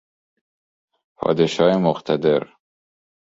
پادشاه 1.15 1.75
مقتدر 1.77 2.47